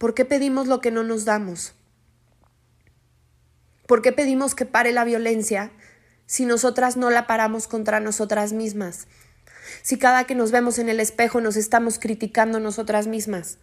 [0.00, 1.74] ¿Por qué pedimos lo que no nos damos?
[3.86, 5.72] ¿Por qué pedimos que pare la violencia
[6.24, 9.08] si nosotras no la paramos contra nosotras mismas?
[9.82, 13.58] Si cada que nos vemos en el espejo nos estamos criticando nosotras mismas.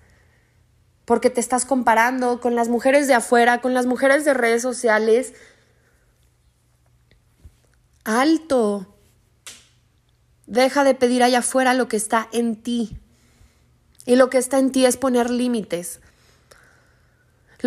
[1.06, 5.34] Porque te estás comparando con las mujeres de afuera, con las mujeres de redes sociales.
[8.04, 8.96] Alto.
[10.46, 13.00] Deja de pedir allá afuera lo que está en ti.
[14.06, 16.00] Y lo que está en ti es poner límites.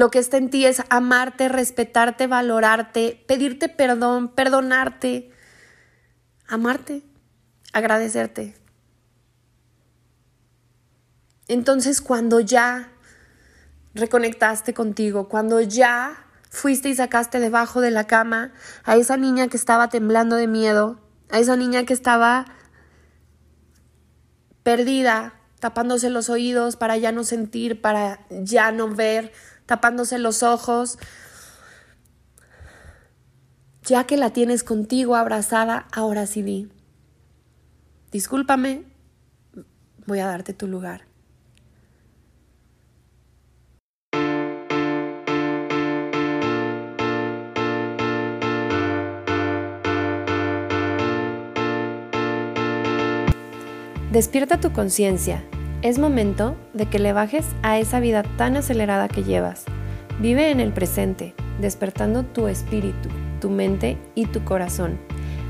[0.01, 5.31] Lo que está en ti es amarte, respetarte, valorarte, pedirte perdón, perdonarte,
[6.49, 7.03] amarte,
[7.75, 8.55] agradecerte.
[11.49, 12.91] Entonces cuando ya
[13.93, 18.55] reconectaste contigo, cuando ya fuiste y sacaste debajo de la cama
[18.85, 20.99] a esa niña que estaba temblando de miedo,
[21.29, 22.47] a esa niña que estaba
[24.63, 29.31] perdida, tapándose los oídos para ya no sentir, para ya no ver,
[29.71, 30.99] tapándose los ojos.
[33.85, 36.69] Ya que la tienes contigo abrazada, ahora sí di.
[38.11, 38.83] Discúlpame,
[40.09, 41.03] voy a darte tu lugar.
[54.11, 55.45] Despierta tu conciencia.
[55.83, 59.65] Es momento de que le bajes a esa vida tan acelerada que llevas.
[60.21, 63.09] Vive en el presente, despertando tu espíritu,
[63.41, 64.99] tu mente y tu corazón.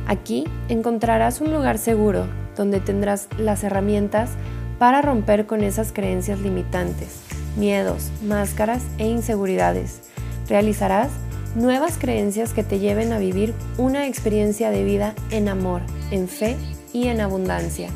[0.07, 4.31] Aquí encontrarás un lugar seguro donde tendrás las herramientas
[4.79, 7.23] para romper con esas creencias limitantes,
[7.57, 10.01] miedos, máscaras e inseguridades.
[10.49, 11.09] Realizarás
[11.57, 16.57] nuevas creencias que te lleven a vivir una experiencia de vida en amor, en fe
[16.93, 17.89] y en abundancia.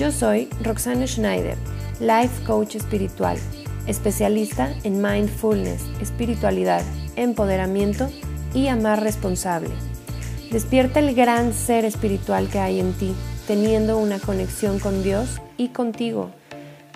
[0.00, 1.58] Yo soy Roxana Schneider,
[2.00, 3.36] Life Coach Espiritual,
[3.86, 6.82] especialista en mindfulness, espiritualidad,
[7.16, 8.08] empoderamiento
[8.54, 9.68] y amar responsable.
[10.50, 13.12] Despierta el gran ser espiritual que hay en ti,
[13.46, 16.30] teniendo una conexión con Dios y contigo.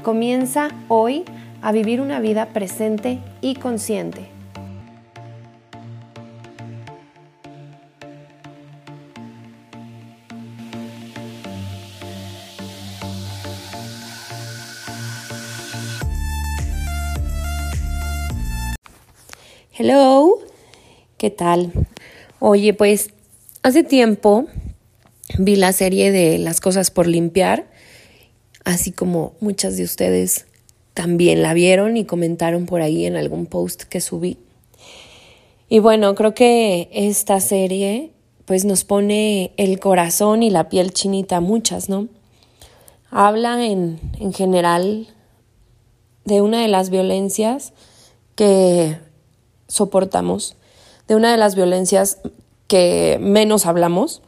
[0.02, 1.24] Comienza hoy
[1.60, 4.33] a vivir una vida presente y consciente.
[19.76, 20.38] Hello,
[21.18, 21.72] ¿qué tal?
[22.38, 23.10] Oye, pues
[23.64, 24.46] hace tiempo
[25.36, 27.66] vi la serie de Las cosas por limpiar,
[28.64, 30.46] así como muchas de ustedes
[30.94, 34.38] también la vieron y comentaron por ahí en algún post que subí.
[35.68, 38.12] Y bueno, creo que esta serie
[38.44, 42.06] pues nos pone el corazón y la piel chinita muchas, ¿no?
[43.10, 45.08] Habla en, en general
[46.24, 47.72] de una de las violencias
[48.36, 48.98] que
[49.74, 50.56] soportamos,
[51.08, 52.18] de una de las violencias
[52.68, 54.22] que menos hablamos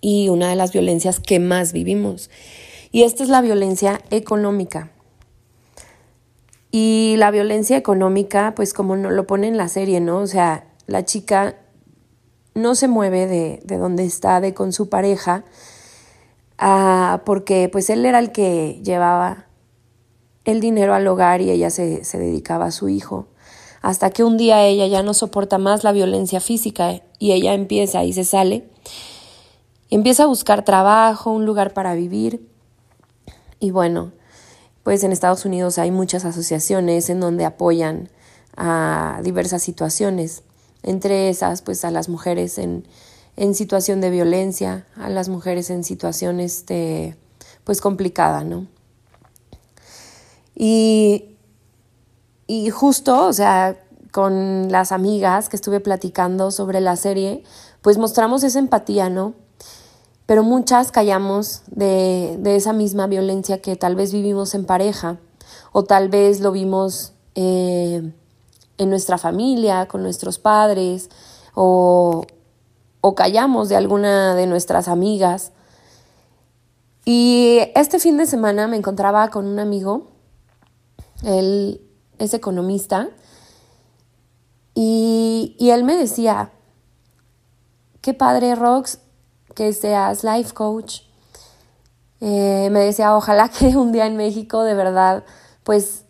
[0.00, 2.28] y una de las violencias que más vivimos.
[2.90, 4.90] Y esta es la violencia económica.
[6.72, 10.18] Y la violencia económica, pues como lo pone en la serie, ¿no?
[10.18, 11.54] O sea, la chica
[12.54, 15.44] no se mueve de, de donde está, de con su pareja,
[16.58, 19.46] ah, porque pues él era el que llevaba
[20.44, 23.28] el dinero al hogar y ella se, se dedicaba a su hijo
[23.82, 28.04] hasta que un día ella ya no soporta más la violencia física y ella empieza
[28.04, 28.68] y se sale.
[29.90, 32.46] Empieza a buscar trabajo, un lugar para vivir.
[33.60, 34.12] Y bueno,
[34.82, 38.10] pues en Estados Unidos hay muchas asociaciones en donde apoyan
[38.56, 40.42] a diversas situaciones.
[40.82, 42.86] Entre esas, pues a las mujeres en,
[43.36, 47.16] en situación de violencia, a las mujeres en situaciones de,
[47.64, 48.66] pues complicada, ¿no?
[50.54, 51.36] Y
[52.48, 53.78] y justo, o sea,
[54.10, 57.44] con las amigas que estuve platicando sobre la serie,
[57.82, 59.34] pues mostramos esa empatía, ¿no?
[60.24, 65.18] Pero muchas callamos de, de esa misma violencia que tal vez vivimos en pareja
[65.72, 68.12] o tal vez lo vimos eh,
[68.78, 71.10] en nuestra familia, con nuestros padres
[71.54, 72.24] o,
[73.02, 75.52] o callamos de alguna de nuestras amigas.
[77.04, 80.08] Y este fin de semana me encontraba con un amigo,
[81.22, 81.82] él
[82.18, 83.10] es economista,
[84.80, 86.52] y, él me decía,
[88.00, 89.00] qué padre, Rox,
[89.56, 91.00] que seas life coach.
[92.20, 95.24] Eh, me decía, ojalá que un día en México de verdad,
[95.64, 96.04] pues,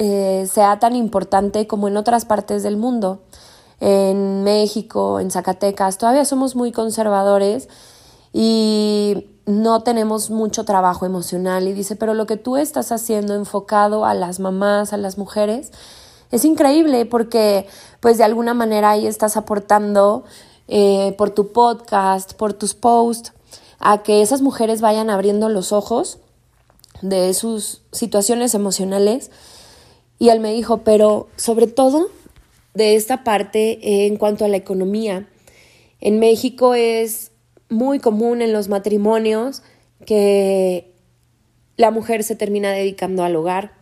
[0.00, 3.22] eh, sea tan importante como en otras partes del mundo.
[3.78, 7.68] En México, en Zacatecas, todavía somos muy conservadores
[8.32, 14.04] y no tenemos mucho trabajo emocional y dice, pero lo que tú estás haciendo enfocado
[14.04, 15.72] a las mamás, a las mujeres,
[16.30, 17.66] es increíble porque
[18.00, 20.24] pues de alguna manera ahí estás aportando
[20.68, 23.32] eh, por tu podcast, por tus posts,
[23.78, 26.18] a que esas mujeres vayan abriendo los ojos
[27.00, 29.30] de sus situaciones emocionales.
[30.18, 32.08] Y él me dijo, pero sobre todo
[32.74, 35.26] de esta parte eh, en cuanto a la economía,
[36.02, 37.27] en México es
[37.68, 39.62] muy común en los matrimonios
[40.06, 40.92] que
[41.76, 43.72] la mujer se termina dedicando al hogar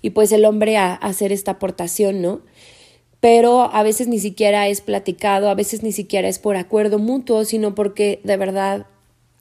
[0.00, 2.42] y pues el hombre a, hacer esta aportación, ¿no?
[3.20, 7.44] Pero a veces ni siquiera es platicado, a veces ni siquiera es por acuerdo mutuo,
[7.44, 8.86] sino porque de verdad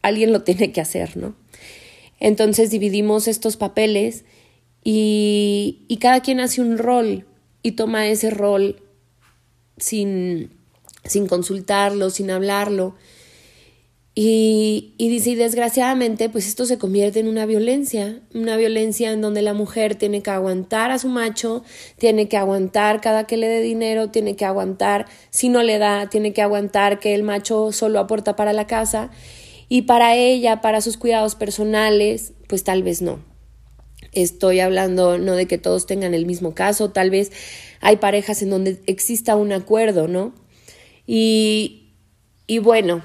[0.04, 1.36] alguien lo tiene que hacer, ¿no?
[2.20, 4.24] Entonces dividimos estos papeles
[4.84, 7.26] y, y cada quien hace un rol
[7.64, 8.82] y toma ese rol
[9.78, 10.52] sin,
[11.04, 12.96] sin consultarlo, sin hablarlo.
[14.14, 19.42] Y, y, dice, desgraciadamente, pues esto se convierte en una violencia, una violencia en donde
[19.42, 21.64] la mujer tiene que aguantar a su macho,
[21.98, 26.10] tiene que aguantar cada que le dé dinero, tiene que aguantar si no le da,
[26.10, 29.12] tiene que aguantar que el macho solo aporta para la casa
[29.70, 33.24] y para ella, para sus cuidados personales, pues tal vez no.
[34.12, 37.32] Estoy hablando no de que todos tengan el mismo caso, tal vez
[37.80, 40.34] hay parejas en donde exista un acuerdo, ¿no?
[41.08, 41.94] Y,
[42.46, 43.04] y bueno,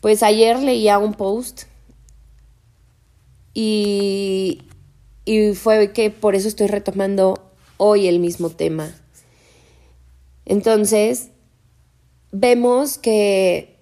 [0.00, 1.62] pues ayer leía un post
[3.54, 4.62] y,
[5.24, 8.94] y fue que por eso estoy retomando hoy el mismo tema.
[10.44, 11.30] Entonces,
[12.32, 13.76] vemos que,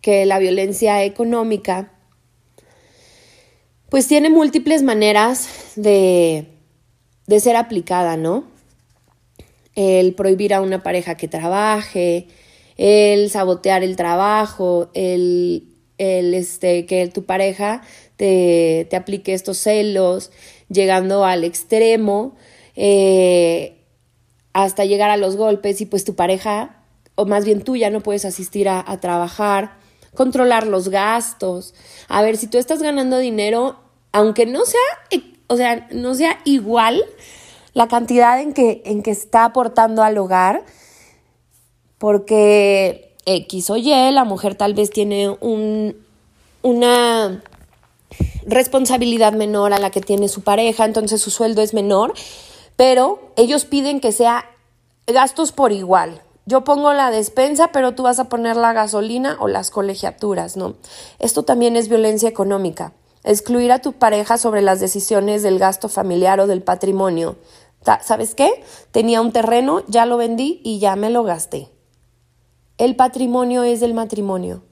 [0.00, 1.90] que la violencia económica
[3.88, 6.48] pues tiene múltiples maneras de,
[7.26, 8.44] de ser aplicada, ¿no?
[9.76, 12.26] El prohibir a una pareja que trabaje,
[12.76, 15.68] el sabotear el trabajo, el,
[15.98, 17.82] el este, que tu pareja
[18.16, 20.30] te, te, aplique estos celos,
[20.68, 22.36] llegando al extremo,
[22.76, 23.82] eh,
[24.52, 26.82] hasta llegar a los golpes y pues tu pareja,
[27.14, 29.76] o más bien tú ya no puedes asistir a, a trabajar,
[30.14, 31.74] controlar los gastos.
[32.08, 33.80] A ver, si tú estás ganando dinero,
[34.12, 34.80] aunque no sea,
[35.48, 37.04] o sea, no sea igual
[37.72, 40.64] la cantidad en que, en que está aportando al hogar,
[42.04, 45.96] porque X o Y, la mujer tal vez tiene un,
[46.60, 47.42] una
[48.44, 52.12] responsabilidad menor a la que tiene su pareja, entonces su sueldo es menor,
[52.76, 54.44] pero ellos piden que sea
[55.06, 56.20] gastos por igual.
[56.44, 60.74] Yo pongo la despensa, pero tú vas a poner la gasolina o las colegiaturas, ¿no?
[61.20, 62.92] Esto también es violencia económica.
[63.22, 67.36] Excluir a tu pareja sobre las decisiones del gasto familiar o del patrimonio.
[68.02, 68.62] ¿Sabes qué?
[68.90, 71.70] Tenía un terreno, ya lo vendí y ya me lo gasté.
[72.76, 74.64] El patrimonio es del matrimonio.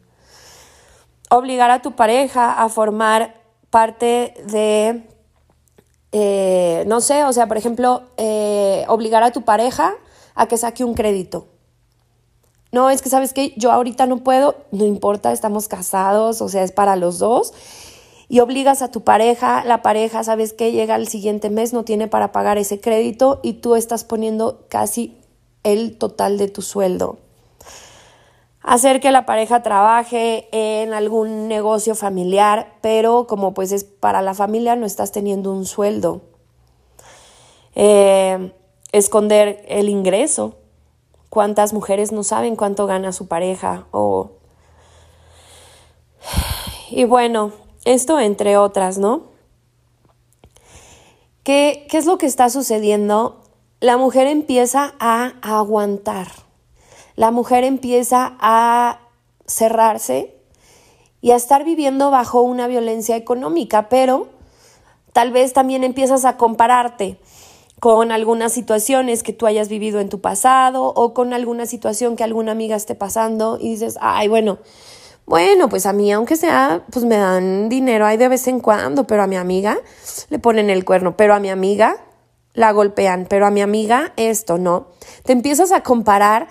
[1.31, 3.40] Obligar a tu pareja a formar
[3.70, 5.06] parte de,
[6.10, 9.94] eh, no sé, o sea, por ejemplo, eh, obligar a tu pareja
[10.34, 11.46] a que saque un crédito.
[12.72, 16.64] No, es que sabes que yo ahorita no puedo, no importa, estamos casados, o sea,
[16.64, 17.55] es para los dos.
[18.28, 22.08] Y obligas a tu pareja, la pareja, sabes que llega el siguiente mes, no tiene
[22.08, 25.19] para pagar ese crédito y tú estás poniendo casi
[25.62, 27.19] el total de tu sueldo
[28.62, 34.35] hacer que la pareja trabaje en algún negocio familiar, pero como pues es para la
[34.35, 36.23] familia no estás teniendo un sueldo.
[37.75, 38.53] Eh,
[38.93, 40.56] esconder el ingreso.
[41.29, 43.86] ¿Cuántas mujeres no saben cuánto gana su pareja?
[46.91, 47.53] Y bueno,
[47.86, 49.22] esto entre otras, ¿no?
[51.43, 53.41] ¿Qué, ¿Qué es lo que está sucediendo?
[53.81, 56.42] La mujer empieza a aguantar
[57.16, 59.00] la mujer empieza a
[59.46, 60.36] cerrarse
[61.20, 64.28] y a estar viviendo bajo una violencia económica, pero
[65.12, 67.19] tal vez también empiezas a compararte
[67.81, 72.24] con algunas situaciones que tú hayas vivido en tu pasado o con alguna situación que
[72.24, 74.58] alguna amiga esté pasando y dices, ay, bueno,
[75.26, 79.06] bueno, pues a mí aunque sea, pues me dan dinero ahí de vez en cuando,
[79.06, 79.78] pero a mi amiga
[80.28, 81.96] le ponen el cuerno, pero a mi amiga
[82.54, 84.88] la golpean, pero a mi amiga esto, ¿no?
[85.24, 86.48] Te empiezas a comparar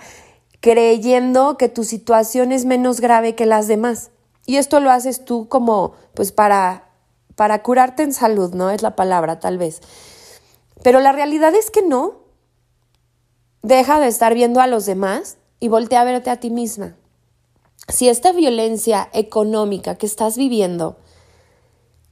[0.62, 4.12] creyendo que tu situación es menos grave que las demás.
[4.46, 6.88] Y esto lo haces tú como, pues para,
[7.34, 8.70] para curarte en salud, ¿no?
[8.70, 9.80] Es la palabra, tal vez.
[10.84, 12.22] Pero la realidad es que no.
[13.62, 16.94] Deja de estar viendo a los demás y voltea a verte a ti misma.
[17.88, 20.96] Si esta violencia económica que estás viviendo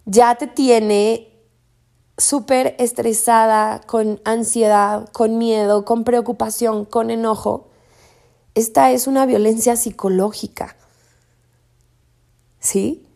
[0.07, 1.41] ya te tiene
[2.19, 7.70] súper estresada, con ansiedad, con miedo, con preocupación, con enojo,
[8.55, 10.77] esta es una violencia psicológica.
[12.59, 13.07] ¿Sí?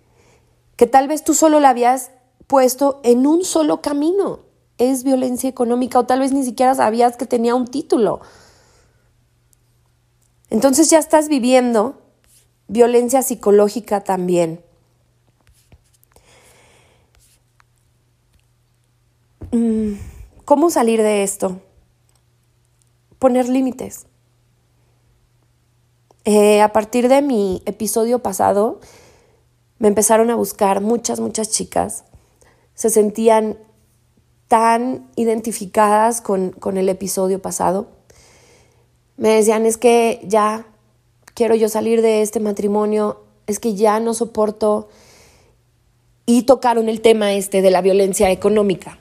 [0.77, 2.11] que tal vez tú solo la habías
[2.47, 4.41] puesto en un solo camino.
[4.79, 8.21] Es violencia económica o tal vez ni siquiera sabías que tenía un título.
[10.51, 12.01] Entonces ya estás viviendo
[12.67, 14.61] violencia psicológica también.
[19.53, 19.95] Mm,
[20.45, 21.61] ¿Cómo salir de esto?
[23.21, 24.07] Poner límites.
[26.25, 28.81] Eh, a partir de mi episodio pasado,
[29.79, 32.05] me empezaron a buscar muchas, muchas chicas.
[32.75, 33.59] Se sentían
[34.49, 37.89] tan identificadas con, con el episodio pasado.
[39.17, 40.67] Me decían, es que ya
[41.35, 44.89] quiero yo salir de este matrimonio, es que ya no soporto.
[46.25, 48.99] Y tocaron el tema este de la violencia económica.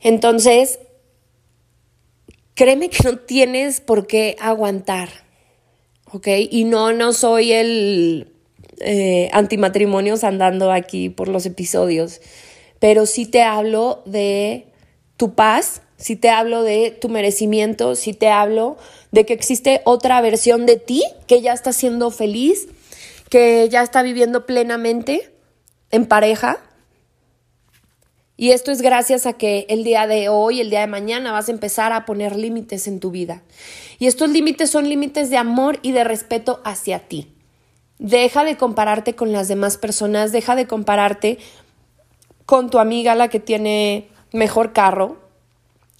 [0.00, 0.78] Entonces,
[2.54, 5.08] créeme que no tienes por qué aguantar,
[6.12, 6.28] ¿ok?
[6.50, 8.32] Y no, no soy el
[8.80, 12.20] eh, antimatrimonios andando aquí por los episodios,
[12.78, 14.66] pero sí te hablo de
[15.16, 18.76] tu paz, sí te hablo de tu merecimiento, sí te hablo
[19.10, 22.68] de que existe otra versión de ti que ya está siendo feliz,
[23.30, 25.30] que ya está viviendo plenamente
[25.90, 26.58] en pareja.
[28.36, 31.48] Y esto es gracias a que el día de hoy, el día de mañana, vas
[31.48, 33.42] a empezar a poner límites en tu vida.
[33.98, 37.32] Y estos límites son límites de amor y de respeto hacia ti.
[37.98, 41.38] Deja de compararte con las demás personas, deja de compararte
[42.44, 45.16] con tu amiga, la que tiene mejor carro,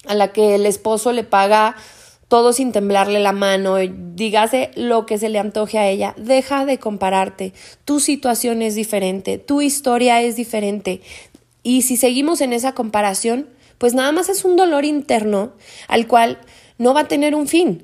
[0.05, 1.75] a la que el esposo le paga
[2.27, 6.79] todo sin temblarle la mano, dígase lo que se le antoje a ella, deja de
[6.79, 7.53] compararte.
[7.85, 11.01] Tu situación es diferente, tu historia es diferente.
[11.65, 15.53] Y si seguimos en esa comparación, pues nada más es un dolor interno
[15.87, 16.39] al cual
[16.77, 17.83] no va a tener un fin,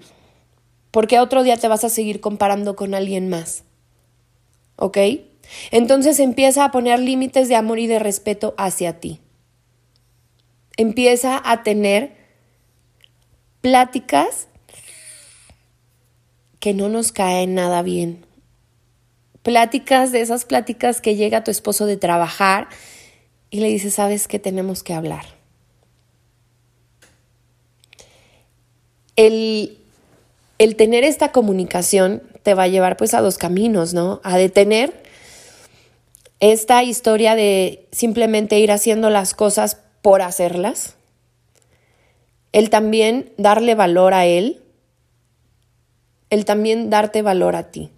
[0.92, 3.64] porque otro día te vas a seguir comparando con alguien más.
[4.76, 5.00] ¿Ok?
[5.72, 9.20] Entonces empieza a poner límites de amor y de respeto hacia ti.
[10.78, 12.16] Empieza a tener
[13.62, 14.48] pláticas
[16.60, 18.28] que no nos caen nada bien.
[19.42, 22.70] Pláticas de esas pláticas que llega tu esposo de trabajar
[23.52, 25.26] y le dice, sabes que tenemos que hablar.
[29.16, 29.78] El,
[30.58, 34.20] el tener esta comunicación te va a llevar pues a dos caminos, ¿no?
[34.24, 35.04] A detener
[36.40, 40.96] esta historia de simplemente ir haciendo las cosas por hacerlas
[42.52, 44.62] el también darle valor a él,
[46.30, 47.90] el también darte valor a ti.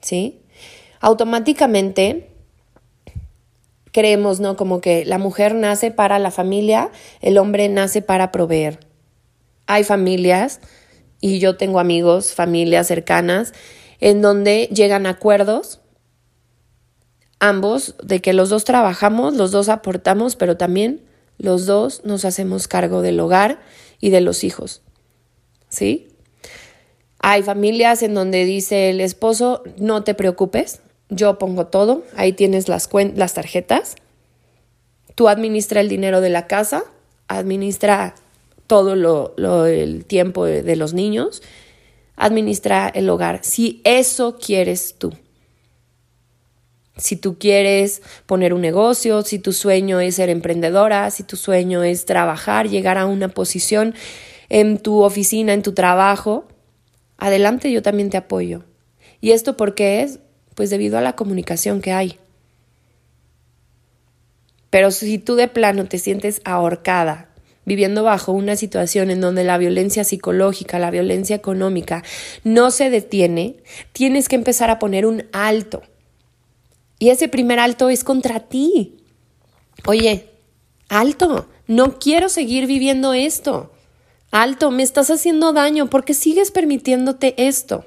[0.00, 0.40] ¿Sí?
[1.00, 2.30] Automáticamente
[3.94, 4.56] creemos, ¿no?
[4.56, 8.80] Como que la mujer nace para la familia, el hombre nace para proveer.
[9.66, 10.60] Hay familias,
[11.20, 13.52] y yo tengo amigos, familias cercanas,
[14.00, 15.80] en donde llegan acuerdos,
[17.38, 21.04] ambos, de que los dos trabajamos, los dos aportamos, pero también
[21.38, 23.60] los dos nos hacemos cargo del hogar
[24.00, 24.82] y de los hijos.
[25.68, 26.08] ¿Sí?
[27.20, 32.68] Hay familias en donde dice el esposo, no te preocupes, yo pongo todo, ahí tienes
[32.68, 33.96] las, las tarjetas,
[35.14, 36.84] tú administra el dinero de la casa,
[37.28, 38.14] administra
[38.66, 41.42] todo lo, el tiempo de los niños,
[42.16, 45.12] administra el hogar, si eso quieres tú.
[46.96, 51.82] Si tú quieres poner un negocio, si tu sueño es ser emprendedora, si tu sueño
[51.82, 53.94] es trabajar, llegar a una posición
[54.48, 56.46] en tu oficina, en tu trabajo,
[57.18, 58.62] adelante, yo también te apoyo.
[59.20, 60.20] ¿Y esto por qué es?
[60.54, 62.18] Pues debido a la comunicación que hay.
[64.70, 67.30] Pero si tú de plano te sientes ahorcada,
[67.64, 72.02] viviendo bajo una situación en donde la violencia psicológica, la violencia económica
[72.42, 73.56] no se detiene,
[73.92, 75.82] tienes que empezar a poner un alto
[76.98, 78.96] y ese primer alto es contra ti.
[79.84, 80.30] Oye,
[80.88, 83.72] alto, no quiero seguir viviendo esto.
[84.30, 87.84] Alto, me estás haciendo daño porque sigues permitiéndote esto.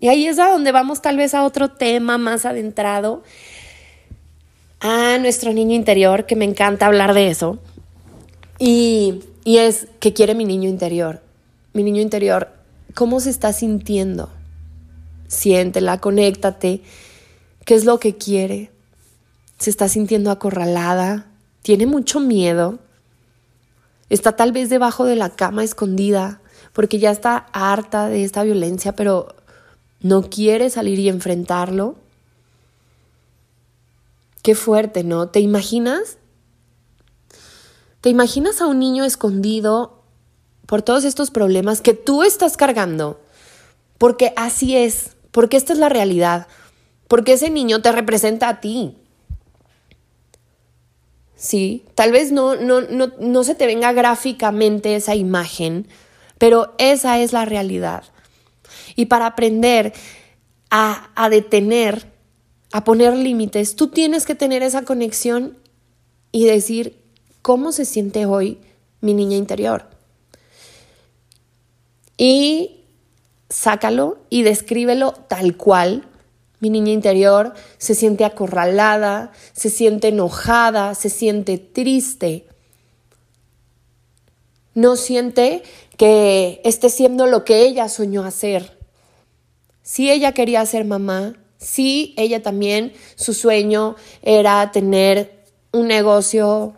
[0.00, 3.22] Y ahí es a donde vamos tal vez a otro tema más adentrado,
[4.80, 7.58] a nuestro niño interior, que me encanta hablar de eso.
[8.58, 11.20] Y, y es que quiere mi niño interior.
[11.72, 12.48] Mi niño interior,
[12.94, 14.30] ¿cómo se está sintiendo?
[15.26, 16.82] Siéntela, conéctate
[17.68, 18.70] ¿Qué es lo que quiere?
[19.58, 21.26] ¿Se está sintiendo acorralada?
[21.60, 22.78] ¿Tiene mucho miedo?
[24.08, 26.40] ¿Está tal vez debajo de la cama escondida
[26.72, 29.36] porque ya está harta de esta violencia, pero
[30.00, 31.96] no quiere salir y enfrentarlo?
[34.42, 35.28] Qué fuerte, ¿no?
[35.28, 36.18] ¿Te imaginas?
[38.00, 40.02] ¿Te imaginas a un niño escondido
[40.66, 43.20] por todos estos problemas que tú estás cargando?
[43.98, 46.46] Porque así es, porque esta es la realidad,
[47.08, 48.96] porque ese niño te representa a ti.
[51.34, 55.88] Sí, tal vez no, no, no, no se te venga gráficamente esa imagen,
[56.38, 58.04] pero esa es la realidad.
[58.98, 59.92] Y para aprender
[60.70, 62.10] a, a detener,
[62.72, 65.56] a poner límites, tú tienes que tener esa conexión
[66.32, 67.00] y decir
[67.40, 68.58] cómo se siente hoy
[69.00, 69.86] mi niña interior.
[72.16, 72.80] Y
[73.48, 76.08] sácalo y descríbelo tal cual.
[76.58, 82.48] Mi niña interior se siente acorralada, se siente enojada, se siente triste.
[84.74, 85.62] No siente
[85.96, 88.77] que esté siendo lo que ella soñó hacer.
[89.88, 96.74] Si ella quería ser mamá, si ella también, su sueño era tener un negocio,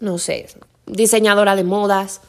[0.00, 0.48] no sé,
[0.84, 2.20] diseñadora de modas,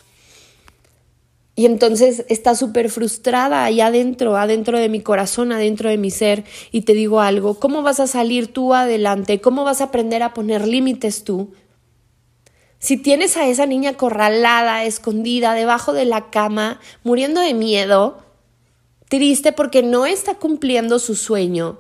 [1.58, 6.46] y entonces está súper frustrada ahí adentro, adentro de mi corazón, adentro de mi ser.
[6.72, 9.42] Y te digo algo, ¿cómo vas a salir tú adelante?
[9.42, 11.54] ¿Cómo vas a aprender a poner límites tú?
[12.80, 18.25] Si tienes a esa niña corralada, escondida, debajo de la cama, muriendo de miedo,
[19.10, 21.80] triste porque no está cumpliendo su sueño,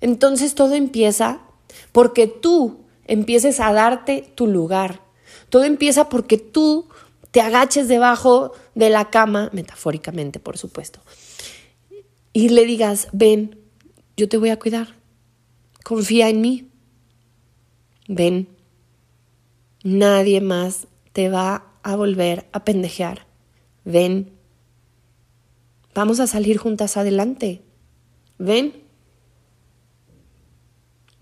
[0.00, 1.40] entonces todo empieza
[1.92, 5.00] porque tú empieces a darte tu lugar.
[5.48, 6.88] Todo empieza porque tú
[7.30, 11.00] te agaches debajo de la cama, metafóricamente, por supuesto,
[12.32, 13.58] y le digas, ven,
[14.16, 14.94] yo te voy a cuidar,
[15.84, 16.70] confía en mí,
[18.06, 18.48] ven,
[19.82, 23.26] nadie más te va a volver a pendejear,
[23.84, 24.37] ven,
[25.98, 27.60] vamos a salir juntas adelante,
[28.38, 28.84] ven.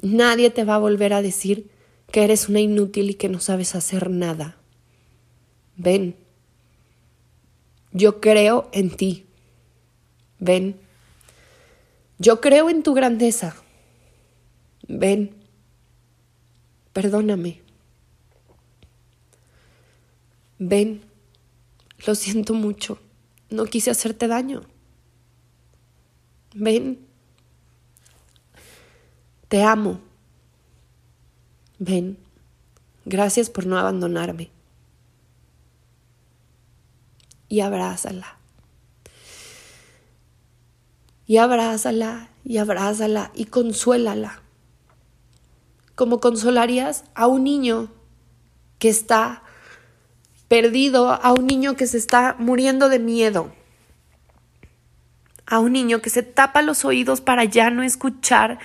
[0.03, 1.71] Nadie te va a volver a decir
[2.13, 4.59] que eres una inútil y que no sabes hacer nada.
[5.79, 6.15] Ven,
[7.93, 9.25] yo creo en ti,
[10.41, 10.79] ven,
[12.19, 13.57] yo creo en tu grandeza,
[14.89, 15.37] ven,
[16.93, 17.63] perdóname,
[20.59, 21.01] ven,
[22.07, 22.99] lo siento mucho,
[23.51, 24.63] no quise hacerte daño,
[26.55, 27.07] ven,
[29.49, 30.01] te amo,
[31.79, 32.19] ven,
[33.05, 34.51] gracias por no abandonarme.
[37.49, 38.39] Y abrázala.
[41.29, 44.43] Y abrázala y abrázala y consuélala.
[45.95, 47.89] Como consolarías a un niño
[48.79, 49.43] que está
[50.49, 53.53] perdido, a un niño que se está muriendo de miedo,
[55.47, 58.59] a un niño que se tapa los oídos para ya no escuchar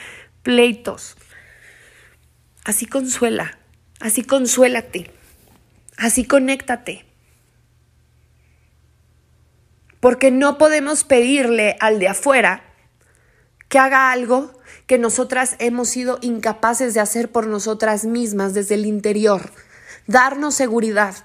[0.44, 1.18] pleitos.
[2.64, 3.58] Así consuela,
[4.00, 5.12] así consuélate,
[5.98, 7.06] así conéctate
[10.02, 12.64] porque no podemos pedirle al de afuera
[13.70, 18.86] que haga algo que nosotras hemos sido incapaces de hacer por nosotras mismas desde el
[18.86, 19.52] interior,
[20.08, 21.16] darnos seguridad.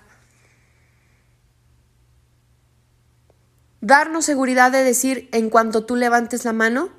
[3.87, 6.91] Darnos seguridad de decir, en cuanto tú levantes la mano,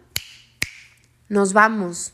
[1.28, 2.14] nos vamos.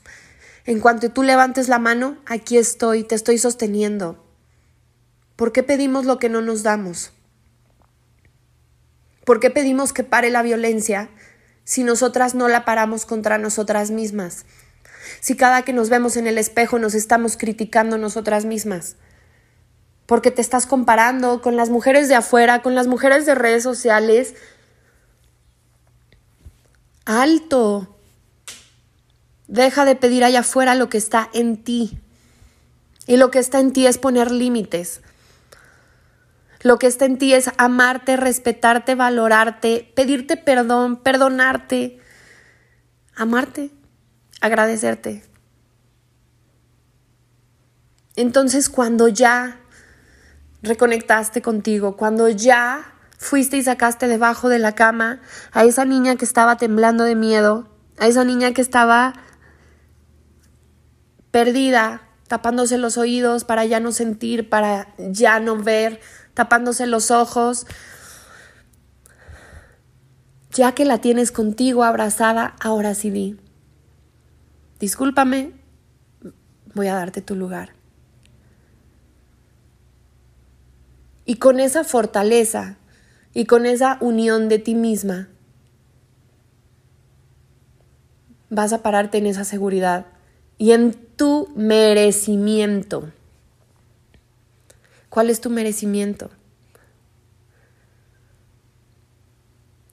[0.66, 4.26] En cuanto tú levantes la mano, aquí estoy, te estoy sosteniendo.
[5.36, 7.12] ¿Por qué pedimos lo que no nos damos?
[9.26, 11.12] ¿Por qué pedimos que pare la violencia
[11.64, 14.44] si nosotras no la paramos contra nosotras mismas?
[15.20, 18.96] Si cada que nos vemos en el espejo nos estamos criticando nosotras mismas.
[20.08, 24.34] Porque te estás comparando con las mujeres de afuera, con las mujeres de redes sociales.
[27.06, 27.98] Alto.
[29.48, 32.00] Deja de pedir allá afuera lo que está en ti.
[33.06, 35.02] Y lo que está en ti es poner límites.
[36.62, 42.00] Lo que está en ti es amarte, respetarte, valorarte, pedirte perdón, perdonarte,
[43.16, 43.72] amarte,
[44.40, 45.24] agradecerte.
[48.16, 49.60] Entonces cuando ya
[50.62, 52.93] reconectaste contigo, cuando ya
[53.24, 55.22] fuiste y sacaste debajo de la cama
[55.54, 59.14] a esa niña que estaba temblando de miedo, a esa niña que estaba
[61.32, 66.02] perdida, tapándose los oídos para ya no sentir, para ya no ver,
[66.34, 67.66] tapándose los ojos.
[70.52, 73.40] Ya que la tienes contigo abrazada, ahora sí di.
[74.80, 75.54] Discúlpame,
[76.76, 77.74] voy a darte tu lugar.
[81.26, 82.78] Y con esa fortaleza
[83.34, 85.30] y con esa unión de ti misma,
[88.50, 90.06] vas a pararte en esa seguridad
[90.58, 93.12] y en tu merecimiento.
[95.10, 96.30] ¿Cuál es tu merecimiento?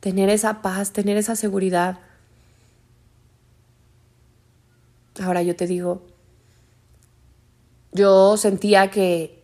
[0.00, 1.98] tener esa paz, tener esa seguridad.
[5.22, 6.06] Ahora yo te digo,
[7.92, 9.39] yo sentía que,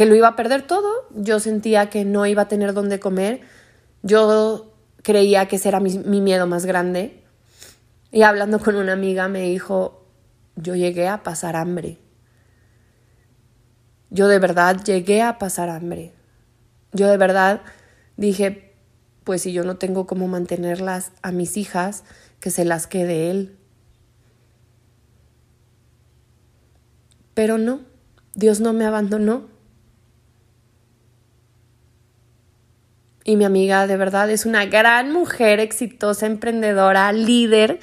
[0.00, 3.42] que lo iba a perder todo, yo sentía que no iba a tener dónde comer,
[4.02, 7.22] yo creía que ese era mi, mi miedo más grande.
[8.10, 10.06] Y hablando con una amiga me dijo,
[10.56, 11.98] yo llegué a pasar hambre.
[14.08, 16.14] Yo de verdad llegué a pasar hambre.
[16.94, 17.60] Yo de verdad
[18.16, 18.72] dije,
[19.22, 22.04] pues si yo no tengo cómo mantenerlas a mis hijas,
[22.40, 23.58] que se las quede él.
[27.34, 27.80] Pero no,
[28.34, 29.59] Dios no me abandonó.
[33.24, 37.80] Y mi amiga de verdad es una gran mujer, exitosa, emprendedora, líder,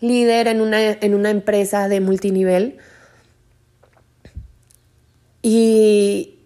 [0.00, 2.78] líder en una, en una empresa de multinivel.
[5.42, 6.38] Y,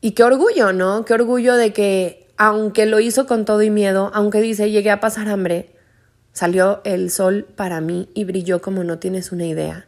[0.00, 1.04] y qué orgullo, ¿no?
[1.04, 5.00] Qué orgullo de que, aunque lo hizo con todo y miedo, aunque dice llegué a
[5.00, 5.70] pasar hambre,
[6.32, 9.86] salió el sol para mí y brilló como no tienes una idea.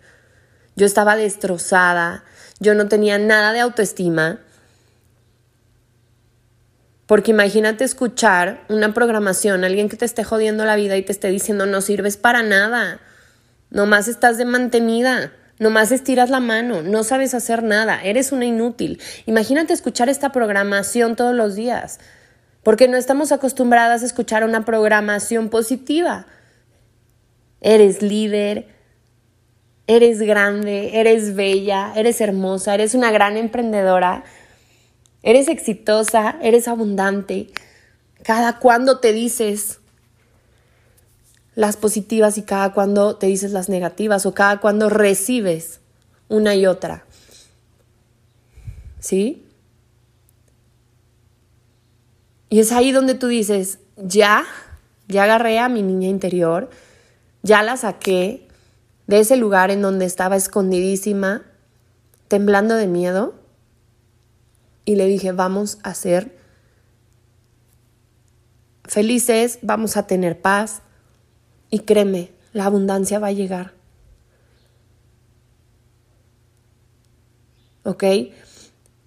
[0.77, 2.25] Yo estaba destrozada,
[2.59, 4.41] yo no tenía nada de autoestima.
[7.09, 11.31] Porque imagínate escuchar una programación, alguien que te esté jodiendo la vida y te esté
[11.31, 13.01] diciendo no sirves para nada,
[13.71, 19.01] nomás estás de mantenida, nomás estiras la mano, no sabes hacer nada, eres una inútil.
[19.25, 21.99] Imagínate escuchar esta programación todos los días,
[22.63, 26.27] porque no estamos acostumbradas a escuchar una programación positiva.
[27.63, 28.69] Eres líder,
[29.87, 34.25] eres grande, eres bella, eres hermosa, eres una gran emprendedora,
[35.29, 37.49] eres exitosa, eres abundante.
[38.23, 39.79] Cada cuando te dices
[41.55, 45.81] las positivas y cada cuando te dices las negativas o cada cuando recibes
[46.29, 47.05] una y otra.
[49.01, 49.45] ¿Sí?
[52.49, 54.47] Y es ahí donde tú dices, ya,
[55.09, 56.71] ya agarré a mi niña interior,
[57.43, 58.49] ya la saqué,
[59.07, 61.43] de ese lugar en donde estaba escondidísima,
[62.29, 63.38] temblando de miedo,
[64.89, 66.35] y le dije, vamos a ser
[68.85, 70.81] felices, vamos a tener paz,
[71.69, 73.75] y créeme, la abundancia va a llegar.
[77.85, 78.03] ¿Ok?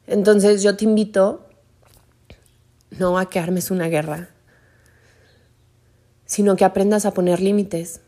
[0.06, 1.50] Entonces yo te invito
[2.92, 4.30] no a que armes una guerra,
[6.28, 8.02] sino que aprendas a poner límites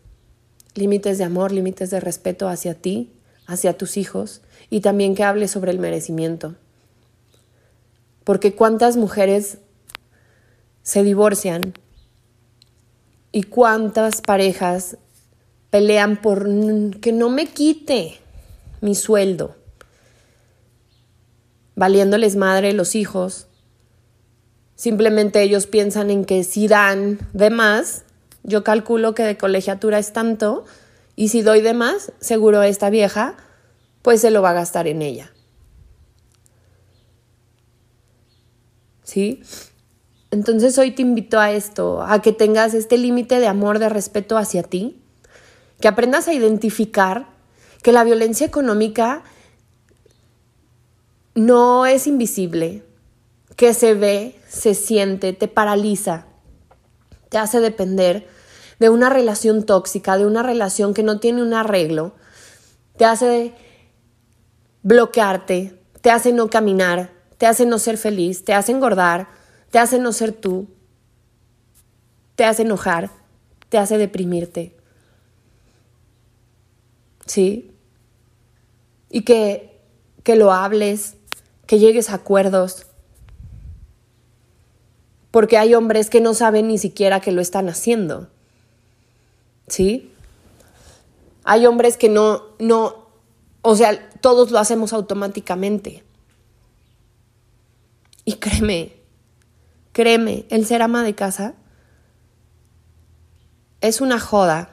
[0.76, 3.14] límites de amor, límites de respeto hacia ti,
[3.48, 6.56] hacia tus hijos y también que hables sobre el merecimiento.
[8.24, 9.58] Porque cuántas mujeres
[10.82, 11.74] se divorcian
[13.32, 14.98] y cuántas parejas
[15.70, 16.48] pelean por
[17.00, 18.20] que no me quite
[18.82, 19.56] mi sueldo,
[21.76, 23.48] valiéndoles madre los hijos.
[24.76, 28.04] Simplemente ellos piensan en que si dan de más,
[28.44, 30.66] yo calculo que de colegiatura es tanto
[31.16, 33.36] y si doy de más, seguro esta vieja,
[34.04, 35.33] pues se lo va a gastar en ella.
[39.04, 39.44] ¿Sí?
[40.32, 44.38] Entonces hoy te invito a esto, a que tengas este límite de amor, de respeto
[44.38, 45.00] hacia ti,
[45.80, 47.28] que aprendas a identificar
[47.84, 49.24] que la violencia económica
[51.36, 52.84] no es invisible,
[53.56, 56.26] que se ve, se siente, te paraliza,
[57.30, 58.28] te hace depender
[58.80, 62.16] de una relación tóxica, de una relación que no tiene un arreglo,
[62.98, 63.54] te hace
[64.82, 69.28] bloquearte, te hace no caminar, te hace no ser feliz, te hace engordar,
[69.72, 70.68] te hace no ser tú,
[72.36, 73.12] te hace enojar,
[73.70, 74.76] te hace deprimirte.
[77.26, 77.72] ¿Sí?
[79.10, 79.80] Y que,
[80.24, 81.16] que lo hables,
[81.66, 82.88] que llegues a acuerdos,
[85.32, 88.28] porque hay hombres que no saben ni siquiera que lo están haciendo.
[89.68, 90.12] ¿Sí?
[91.44, 93.08] Hay hombres que no, no,
[93.64, 96.04] o sea, todos lo hacemos automáticamente.
[98.26, 98.94] Y créeme,
[99.92, 101.56] créeme, el ser ama de casa
[103.82, 104.70] es una joda.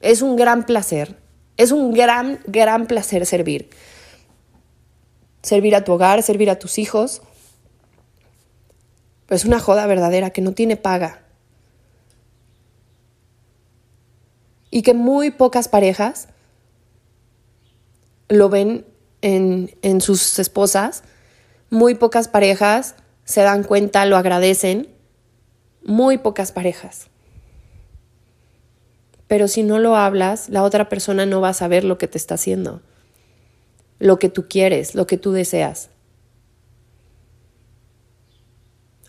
[0.00, 1.18] Es un gran placer.
[1.56, 3.70] Es un gran, gran placer servir.
[5.42, 7.22] Servir a tu hogar, servir a tus hijos,
[9.32, 11.22] es una joda verdadera que no tiene paga.
[14.70, 16.28] Y que muy pocas parejas
[18.28, 18.86] lo ven
[19.20, 21.02] en, en sus esposas,
[21.72, 24.88] muy pocas parejas se dan cuenta, lo agradecen,
[25.82, 27.08] muy pocas parejas.
[29.26, 32.18] Pero si no lo hablas, la otra persona no va a saber lo que te
[32.18, 32.82] está haciendo,
[33.98, 35.88] lo que tú quieres, lo que tú deseas.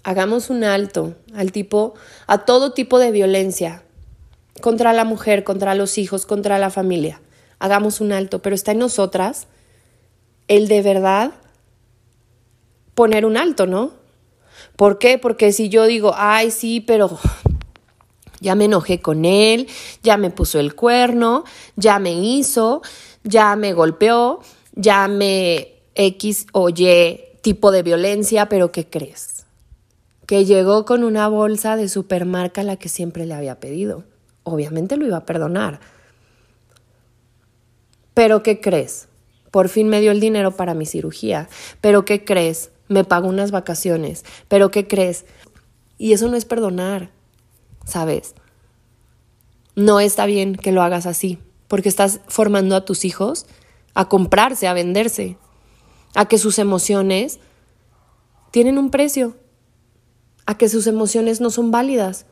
[0.03, 1.95] hagamos un alto al tipo,
[2.27, 3.83] a todo tipo de violencia
[4.61, 7.21] contra la mujer, contra los hijos, contra la familia.
[7.59, 9.47] Hagamos un alto, pero está en nosotras
[10.47, 11.31] el de verdad
[12.95, 13.91] poner un alto, ¿no?
[14.75, 15.17] ¿Por qué?
[15.17, 17.19] Porque si yo digo, ay, sí, pero
[18.39, 19.67] ya me enojé con él,
[20.03, 21.43] ya me puso el cuerno,
[21.75, 22.81] ya me hizo,
[23.23, 24.41] ya me golpeó,
[24.73, 29.45] ya me X o Y tipo de violencia, pero ¿qué crees?
[30.25, 34.03] Que llegó con una bolsa de supermarca la que siempre le había pedido.
[34.43, 35.79] Obviamente lo iba a perdonar.
[38.13, 39.07] Pero ¿qué crees?
[39.51, 41.47] Por fin me dio el dinero para mi cirugía.
[41.81, 42.71] Pero ¿qué crees?
[42.93, 44.23] Me pagó unas vacaciones.
[44.47, 45.25] Pero ¿qué crees?
[45.97, 47.09] Y eso no es perdonar,
[47.85, 48.35] ¿sabes?
[49.75, 53.47] No está bien que lo hagas así, porque estás formando a tus hijos
[53.95, 55.37] a comprarse, a venderse,
[56.13, 57.39] a que sus emociones
[58.51, 59.35] tienen un precio,
[60.45, 62.27] a que sus emociones no son válidas.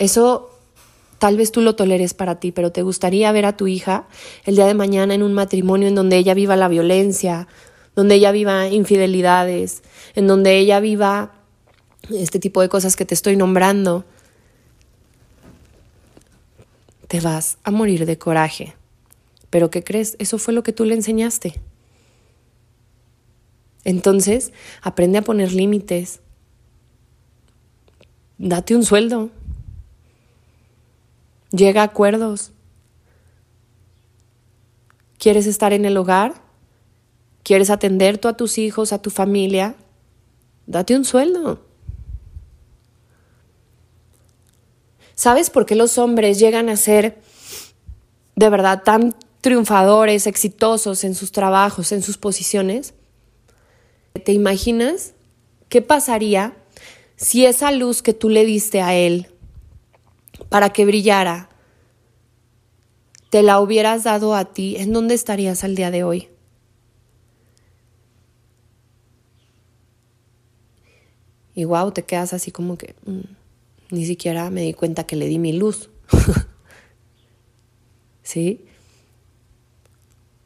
[0.00, 0.55] Eso
[1.18, 4.06] tal vez tú lo toleres para ti, pero te gustaría ver a tu hija
[4.44, 7.48] el día de mañana en un matrimonio en donde ella viva la violencia,
[7.94, 9.82] donde ella viva infidelidades,
[10.14, 11.32] en donde ella viva
[12.10, 14.04] este tipo de cosas que te estoy nombrando.
[17.08, 18.74] Te vas a morir de coraje.
[19.50, 20.16] Pero ¿qué crees?
[20.18, 21.60] Eso fue lo que tú le enseñaste.
[23.84, 24.52] Entonces,
[24.82, 26.20] aprende a poner límites.
[28.38, 29.30] Date un sueldo.
[31.56, 32.52] Llega a acuerdos.
[35.18, 36.34] ¿Quieres estar en el hogar?
[37.42, 39.74] ¿Quieres atender tú a tus hijos, a tu familia?
[40.66, 41.64] Date un sueldo.
[45.14, 47.22] ¿Sabes por qué los hombres llegan a ser
[48.34, 52.92] de verdad tan triunfadores, exitosos en sus trabajos, en sus posiciones?
[54.24, 55.14] ¿Te imaginas
[55.70, 56.54] qué pasaría
[57.16, 59.30] si esa luz que tú le diste a él
[60.48, 61.48] para que brillara,
[63.30, 66.28] te la hubieras dado a ti, ¿en dónde estarías al día de hoy?
[71.54, 73.20] Y wow, te quedas así como que mm,
[73.90, 75.90] ni siquiera me di cuenta que le di mi luz.
[78.22, 78.64] ¿Sí?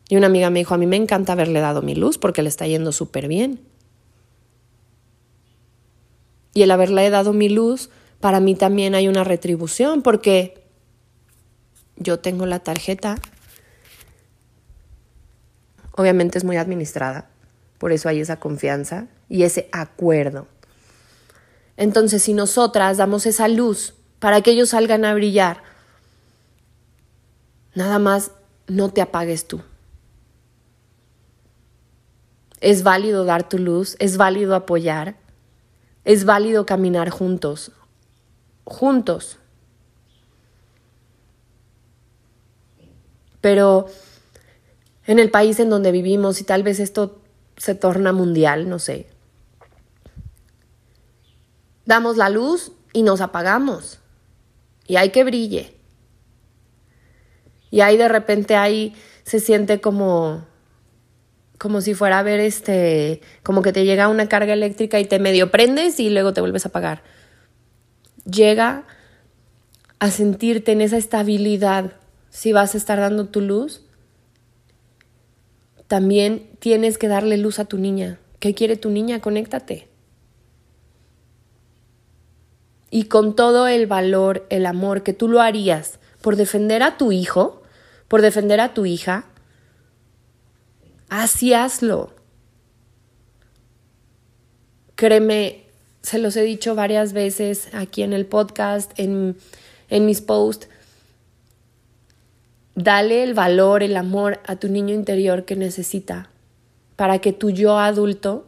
[0.09, 2.49] Y una amiga me dijo, a mí me encanta haberle dado mi luz porque le
[2.49, 3.61] está yendo súper bien.
[6.55, 10.63] Y el haberle dado mi luz para mí también hay una retribución porque
[11.97, 13.17] yo tengo la tarjeta.
[15.93, 17.29] Obviamente es muy administrada,
[17.79, 20.47] por eso hay esa confianza y ese acuerdo.
[21.77, 25.63] Entonces, si nosotras damos esa luz para que ellos salgan a brillar,
[27.75, 28.33] nada más
[28.67, 29.63] no te apagues tú.
[32.61, 35.17] Es válido dar tu luz, es válido apoyar,
[36.05, 37.73] es válido caminar juntos,
[38.71, 39.39] juntos.
[43.41, 43.87] Pero
[45.07, 47.21] en el país en donde vivimos, y tal vez esto
[47.57, 49.07] se torna mundial, no sé,
[51.85, 53.99] damos la luz y nos apagamos.
[54.87, 55.75] Y hay que brille.
[57.71, 60.49] Y ahí de repente ahí se siente como
[61.59, 65.19] como si fuera a ver este, como que te llega una carga eléctrica y te
[65.19, 67.03] medio prendes y luego te vuelves a apagar
[68.25, 68.85] llega
[69.99, 71.93] a sentirte en esa estabilidad
[72.31, 73.83] si vas a estar dando tu luz,
[75.89, 78.19] también tienes que darle luz a tu niña.
[78.39, 79.21] ¿Qué quiere tu niña?
[79.21, 79.89] Conéctate.
[82.91, 87.13] Y con todo el valor, el amor que tú lo harías por defender a tu
[87.13, 87.63] hijo,
[88.09, 89.25] por defender a tu hija,
[91.09, 92.15] así hazlo.
[94.95, 95.70] Créeme,
[96.03, 99.37] se los he dicho varias veces aquí en el podcast, en,
[99.89, 100.69] en mis posts,
[102.75, 106.31] dale el valor, el amor a tu niño interior que necesita
[106.97, 108.47] para que tu yo adulto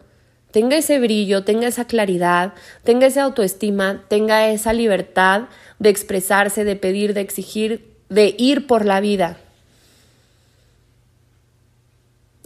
[0.50, 2.52] tenga ese brillo, tenga esa claridad,
[2.84, 5.44] tenga esa autoestima, tenga esa libertad
[5.78, 9.38] de expresarse, de pedir, de exigir, de ir por la vida.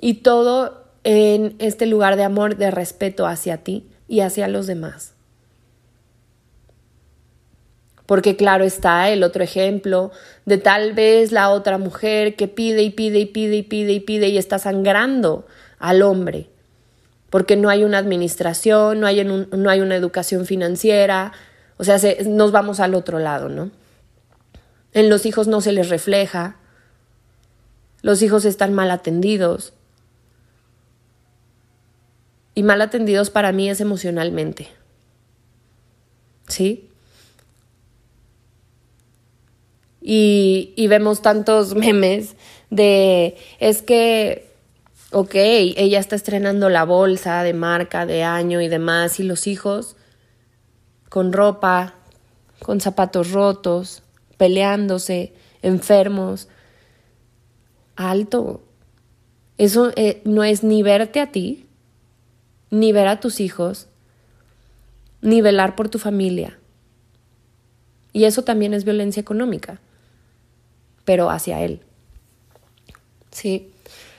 [0.01, 5.13] Y todo en este lugar de amor, de respeto hacia ti y hacia los demás.
[8.07, 10.13] Porque claro está el otro ejemplo
[10.45, 14.01] de tal vez la otra mujer que pide y pide y pide y pide y
[14.01, 15.47] pide y está sangrando
[15.79, 16.49] al hombre.
[17.31, 21.33] Porque no hay una administración, no hay, no hay una educación financiera,
[21.79, 23.71] o sea, nos vamos al otro lado, ¿no?
[24.93, 26.57] En los hijos no se les refleja,
[28.03, 29.75] los hijos están mal atendidos,
[32.57, 34.69] Y mal atendidos para mí es emocionalmente.
[36.49, 36.89] ¿Sí?
[40.01, 42.35] Y, vemos tantos memes
[42.71, 44.51] de, es que,
[45.13, 49.97] ok, ella está estrenando la bolsa de marca, de año y demás, y los hijos
[51.11, 51.95] con ropa,
[52.63, 54.03] con zapatos rotos,
[54.39, 56.49] peleándose, enfermos.
[57.97, 58.63] Alto.
[59.59, 61.66] Eso eh, no es ni verte a ti,
[62.71, 63.89] ni ver a tus hijos,
[65.21, 66.59] ni velar por tu familia.
[68.13, 69.81] Y eso también es violencia económica,
[71.05, 71.81] pero hacia él.
[73.31, 73.71] ¿Sí?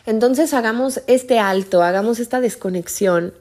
[0.05, 3.33] Entonces hagamos este alto, hagamos esta desconexión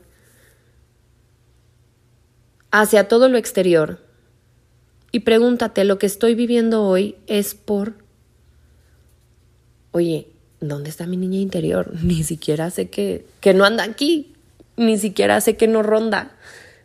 [2.71, 4.01] hacia todo lo exterior
[5.13, 7.95] y pregúntate, ¿lo que estoy viviendo hoy es por...
[9.93, 10.29] Oye,
[10.61, 11.95] ¿dónde está mi niña interior?
[12.03, 14.35] Ni siquiera sé que, que no anda aquí,
[14.77, 16.31] ni siquiera sé que no ronda,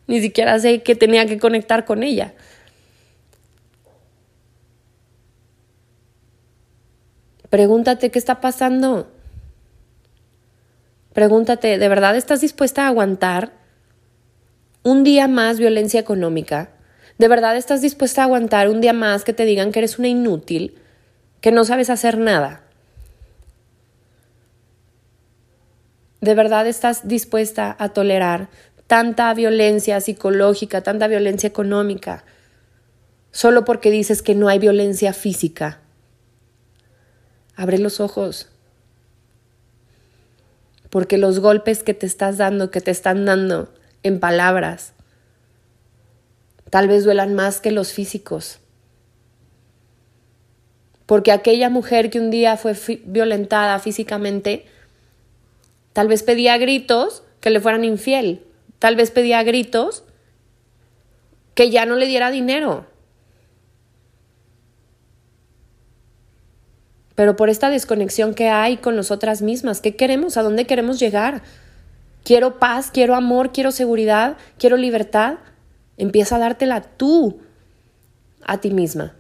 [0.08, 2.34] ni siquiera sé que tenía que conectar con ella.
[7.50, 9.12] Pregúntate qué está pasando.
[11.14, 13.52] Pregúntate, ¿de verdad estás dispuesta a aguantar
[14.84, 16.70] un día más violencia económica?
[17.18, 20.08] ¿De verdad estás dispuesta a aguantar un día más que te digan que eres una
[20.08, 20.80] inútil,
[21.42, 22.64] que no sabes hacer nada?
[26.22, 28.50] ¿De verdad estás dispuesta a tolerar
[28.86, 32.24] tanta violencia psicológica, tanta violencia económica,
[33.32, 35.80] solo porque dices que no hay violencia física?
[37.56, 38.50] Abre los ojos.
[40.92, 44.94] Porque los golpes que te estás dando, que te están dando en palabras,
[46.70, 48.60] tal vez duelan más que los físicos.
[51.08, 54.66] Porque aquella mujer que un día fue violentada físicamente,
[55.94, 58.44] tal vez pedía gritos que le fueran infiel,
[58.80, 60.04] tal vez pedía gritos
[61.54, 62.86] que ya no le diera dinero.
[67.22, 69.80] pero por esta desconexión que hay con nosotras mismas.
[69.80, 70.38] ¿Qué queremos?
[70.38, 71.44] ¿A dónde queremos llegar?
[72.24, 75.36] Quiero paz, quiero amor, quiero seguridad, quiero libertad.
[75.98, 77.40] Empieza a dártela tú
[78.44, 79.14] a ti misma.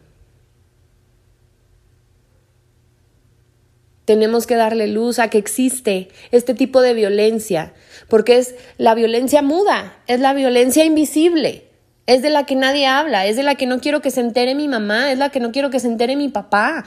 [4.05, 7.73] Tenemos que darle luz a que existe este tipo de violencia,
[8.07, 11.69] porque es la violencia muda, es la violencia invisible,
[12.07, 14.55] es de la que nadie habla, es de la que no quiero que se entere
[14.55, 16.85] mi mamá, es la que no quiero que se entere mi papá,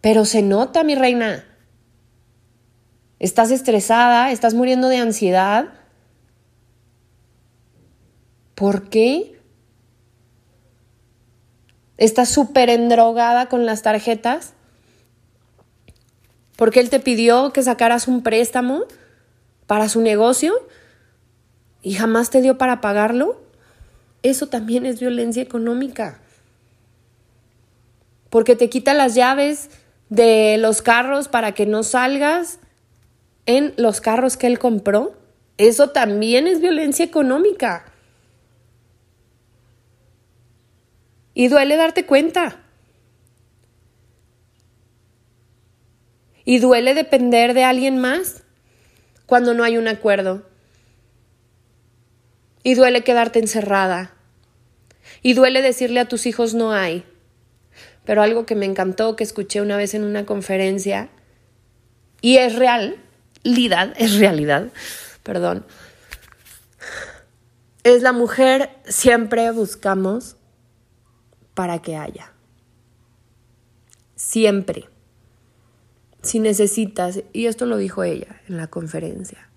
[0.00, 1.44] pero se nota, mi reina.
[3.18, 5.66] Estás estresada, estás muriendo de ansiedad.
[8.54, 9.38] ¿Por qué?
[11.98, 14.54] ¿Estás súper endrogada con las tarjetas?
[16.60, 18.84] Porque él te pidió que sacaras un préstamo
[19.66, 20.52] para su negocio
[21.80, 23.40] y jamás te dio para pagarlo.
[24.22, 26.20] Eso también es violencia económica.
[28.28, 29.70] Porque te quita las llaves
[30.10, 32.58] de los carros para que no salgas
[33.46, 35.14] en los carros que él compró.
[35.56, 37.86] Eso también es violencia económica.
[41.32, 42.58] Y duele darte cuenta.
[46.44, 48.42] Y duele depender de alguien más
[49.26, 50.46] cuando no hay un acuerdo.
[52.62, 54.14] Y duele quedarte encerrada.
[55.22, 57.04] Y duele decirle a tus hijos no hay
[58.10, 61.10] pero algo que me encantó, que escuché una vez en una conferencia,
[62.20, 62.96] y es real,
[63.44, 64.72] realidad, es realidad,
[65.22, 65.64] perdón,
[67.84, 70.34] es la mujer siempre buscamos
[71.54, 72.32] para que haya.
[74.16, 74.89] Siempre.
[76.22, 79.48] Si necesitas, y esto lo dijo ella en la conferencia,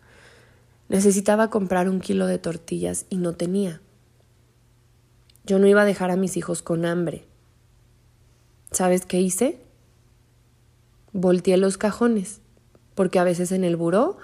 [0.88, 3.82] necesitaba comprar un kilo de tortillas y no tenía.
[5.45, 7.26] Yo no iba a dejar a mis hijos con hambre.
[8.71, 9.60] ¿Sabes qué hice?
[11.12, 12.39] Volteé los cajones,
[12.95, 14.17] porque a veces en el buró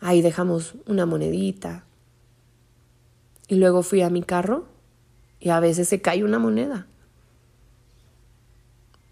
[0.00, 1.84] ahí dejamos una monedita.
[3.48, 4.66] Y luego fui a mi carro
[5.40, 6.86] y a veces se cae una moneda.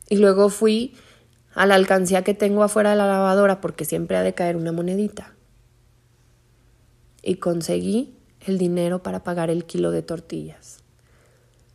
[0.08, 0.94] Y luego fui
[1.54, 4.72] a la alcancía que tengo afuera de la lavadora porque siempre ha de caer una
[4.72, 5.34] monedita.
[7.22, 10.78] Y conseguí el dinero para pagar el kilo de tortillas.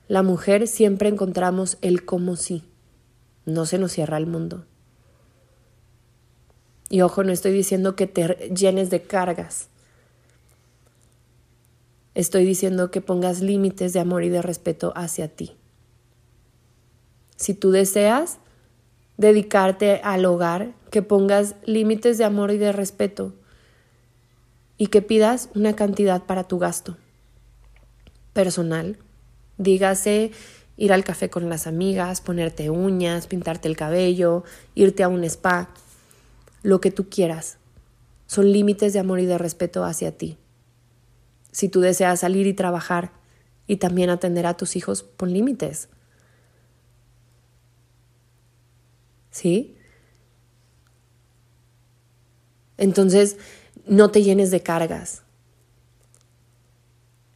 [0.07, 2.63] La mujer siempre encontramos el como sí
[3.47, 4.65] no se nos cierra el mundo.
[6.89, 9.69] Y ojo, no estoy diciendo que te llenes de cargas.
[12.13, 15.55] Estoy diciendo que pongas límites de amor y de respeto hacia ti.
[17.37, 18.39] Si tú deseas
[19.17, 23.33] dedicarte al hogar, que pongas límites de amor y de respeto.
[24.79, 26.97] y que pidas una cantidad para tu gasto
[28.37, 28.99] personal.
[29.57, 30.29] Dígase
[30.77, 34.43] ir al café con las amigas, ponerte uñas, pintarte el cabello,
[34.75, 35.69] irte a un spa,
[36.61, 37.57] lo que tú quieras.
[38.27, 40.37] Son límites de amor y de respeto hacia ti.
[41.51, 43.11] Si tú deseas salir y trabajar
[43.65, 45.89] y también atender a tus hijos, pon límites.
[49.37, 49.77] ¿Sí?
[52.77, 53.37] Entonces,
[53.85, 55.21] no te llenes de cargas.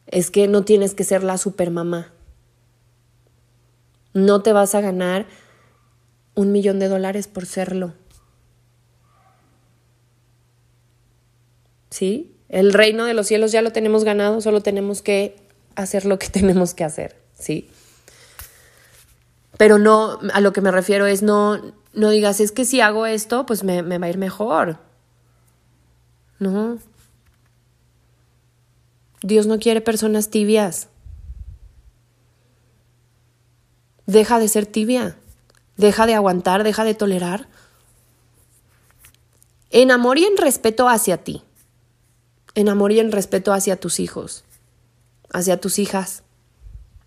[0.08, 2.12] Es que no tienes que ser la supermamá.
[4.14, 5.26] No te vas a ganar
[6.34, 7.94] un millón de dólares por serlo.
[11.90, 12.34] ¿Sí?
[12.48, 15.36] El reino de los cielos ya lo tenemos ganado, solo tenemos que
[15.76, 17.70] hacer lo que tenemos que hacer, ¿sí?
[19.56, 23.06] Pero no, a lo que me refiero es no, no digas, es que si hago
[23.06, 24.78] esto, pues me, me va a ir mejor.
[26.38, 26.78] No.
[29.22, 30.88] Dios no quiere personas tibias.
[34.06, 35.16] Deja de ser tibia.
[35.76, 37.48] Deja de aguantar, deja de tolerar.
[39.70, 41.42] En amor y en respeto hacia ti.
[42.54, 44.44] En amor y en respeto hacia tus hijos,
[45.32, 46.22] hacia tus hijas.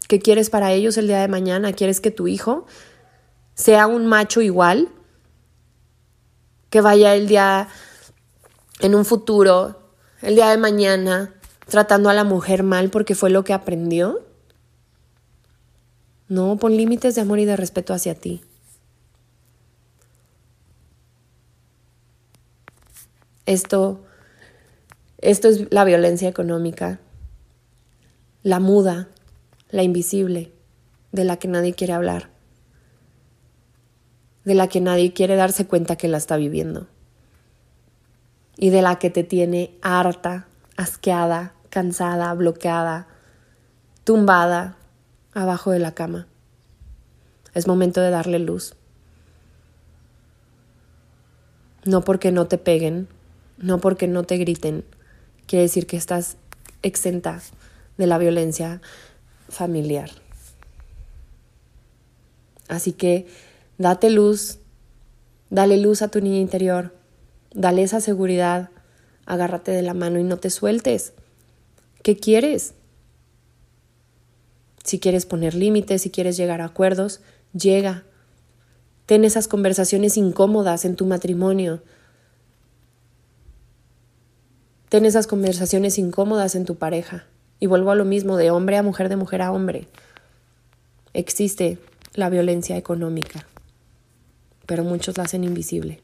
[0.07, 1.73] ¿Qué quieres para ellos el día de mañana?
[1.73, 2.65] ¿Quieres que tu hijo
[3.55, 4.89] sea un macho igual?
[6.69, 7.69] Que vaya el día
[8.81, 9.81] en un futuro,
[10.21, 11.33] el día de mañana,
[11.67, 14.25] tratando a la mujer mal porque fue lo que aprendió.
[16.27, 18.43] No, pon límites de amor y de respeto hacia ti.
[23.45, 24.03] Esto,
[25.19, 26.99] esto es la violencia económica,
[28.41, 29.07] la muda,
[29.69, 30.51] la invisible,
[31.11, 32.31] de la que nadie quiere hablar,
[34.45, 36.87] de la que nadie quiere darse cuenta que la está viviendo
[38.57, 43.07] y de la que te tiene harta, asqueada, cansada, bloqueada,
[44.03, 44.77] tumbada
[45.33, 46.27] abajo de la cama.
[47.53, 48.75] Es momento de darle luz.
[51.83, 53.07] No porque no te peguen,
[53.57, 54.85] no porque no te griten,
[55.47, 56.37] quiere decir que estás
[56.81, 57.41] exenta
[57.97, 58.81] de la violencia
[59.49, 60.09] familiar.
[62.67, 63.27] Así que
[63.77, 64.59] date luz,
[65.49, 66.93] dale luz a tu niña interior,
[67.55, 68.69] Dale esa seguridad,
[69.25, 71.13] agárrate de la mano y no te sueltes.
[72.03, 72.73] ¿Qué quieres?
[74.83, 77.21] Si quieres poner límites, si quieres llegar a acuerdos,
[77.53, 78.03] llega.
[79.05, 81.81] Ten esas conversaciones incómodas en tu matrimonio.
[84.89, 87.25] Ten esas conversaciones incómodas en tu pareja.
[87.61, 89.87] Y vuelvo a lo mismo, de hombre a mujer, de mujer a hombre.
[91.13, 91.77] Existe
[92.15, 93.47] la violencia económica,
[94.65, 96.01] pero muchos la hacen invisible.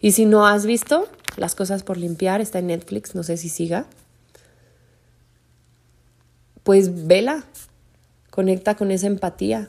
[0.00, 3.48] Y si no has visto Las cosas por limpiar, está en Netflix, no sé si
[3.48, 3.86] siga,
[6.64, 7.44] pues vela,
[8.30, 9.68] conecta con esa empatía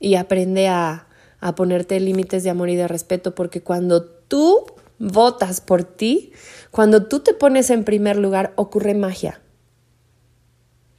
[0.00, 1.06] y aprende a,
[1.40, 4.64] a ponerte límites de amor y de respeto, porque cuando tú
[4.98, 6.32] votas por ti,
[6.70, 9.40] cuando tú te pones en primer lugar, ocurre magia.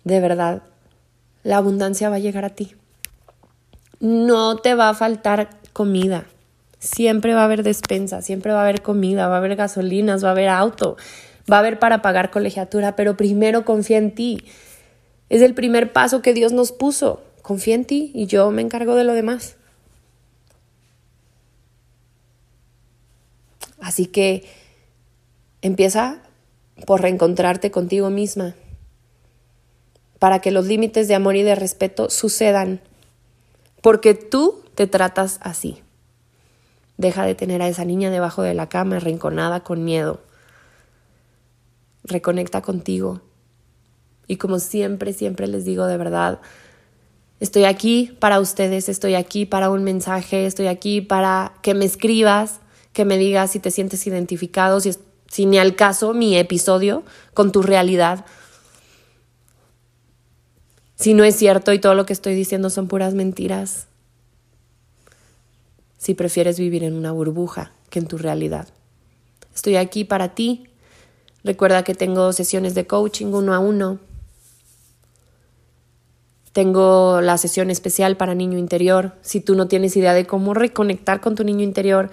[0.04, 0.64] De verdad,
[1.44, 2.76] la abundancia va a llegar a ti
[4.04, 6.26] no te va a faltar comida.
[6.78, 10.28] Siempre va a haber despensa, siempre va a haber comida, va a haber gasolinas, va
[10.28, 10.98] a haber auto,
[11.50, 14.44] va a haber para pagar colegiatura, pero primero confía en ti.
[15.30, 17.24] Es el primer paso que Dios nos puso.
[17.42, 19.56] Confía en ti y yo me encargo de lo demás.
[23.80, 24.44] Así que
[25.62, 26.18] empieza
[26.86, 28.54] por reencontrarte contigo misma,
[30.24, 32.80] para que los límites de amor y de respeto sucedan
[33.82, 35.82] porque tú te tratas así.
[36.96, 40.22] Deja de tener a esa niña debajo de la cama, rinconada con miedo.
[42.06, 43.20] Reconecta contigo.
[44.26, 46.40] Y como siempre, siempre les digo de verdad,
[47.42, 52.62] estoy aquí para ustedes, estoy aquí para un mensaje, estoy aquí para que me escribas,
[52.94, 54.94] que me digas si te sientes identificado, si,
[55.28, 57.04] si ni al caso mi episodio
[57.34, 58.24] con tu realidad
[60.96, 63.88] si no es cierto y todo lo que estoy diciendo son puras mentiras.
[65.98, 68.68] Si prefieres vivir en una burbuja que en tu realidad.
[69.56, 70.68] Estoy aquí para ti.
[71.44, 74.00] Recuerda que tengo sesiones de coaching uno a uno.
[76.52, 79.14] Tengo la sesión especial para niño interior.
[79.22, 82.12] Si tú no tienes idea de cómo reconectar con tu niño interior,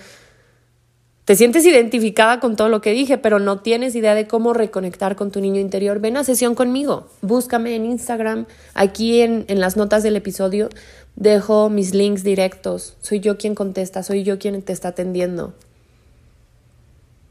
[1.31, 5.15] te sientes identificada con todo lo que dije, pero no tienes idea de cómo reconectar
[5.15, 7.07] con tu niño interior, ven a sesión conmigo.
[7.23, 8.47] Búscame en Instagram.
[8.75, 10.71] Aquí en, en las notas del episodio
[11.15, 12.97] dejo mis links directos.
[13.01, 15.55] Soy yo quien contesta, soy yo quien te está atendiendo.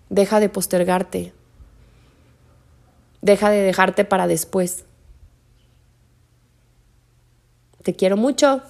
[0.08, 1.34] Deja de postergarte.
[3.22, 4.86] Deja de dejarte para después.
[7.84, 8.62] Te quiero mucho.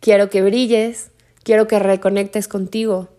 [0.00, 1.12] Quiero que brilles.
[1.44, 3.13] Quiero que reconectes contigo.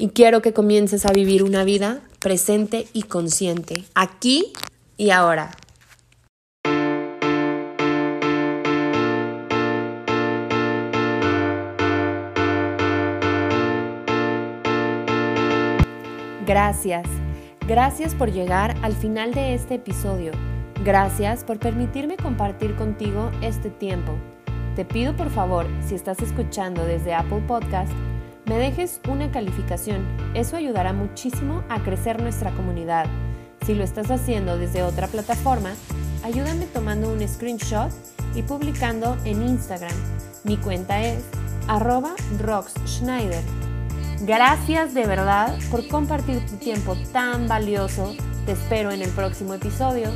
[0.00, 4.52] Y quiero que comiences a vivir una vida presente y consciente, aquí
[4.96, 5.50] y ahora.
[16.46, 17.04] Gracias.
[17.66, 20.30] Gracias por llegar al final de este episodio.
[20.84, 24.12] Gracias por permitirme compartir contigo este tiempo.
[24.76, 27.92] Te pido por favor, si estás escuchando desde Apple Podcast,
[28.48, 30.06] me dejes una calificación.
[30.34, 33.06] Eso ayudará muchísimo a crecer nuestra comunidad.
[33.66, 35.74] Si lo estás haciendo desde otra plataforma,
[36.24, 37.92] ayúdame tomando un screenshot
[38.34, 39.94] y publicando en Instagram.
[40.44, 41.22] Mi cuenta es
[41.66, 43.44] arroba roxschneider.
[44.22, 48.14] Gracias de verdad por compartir tu tiempo tan valioso.
[48.46, 50.10] Te espero en el próximo episodio.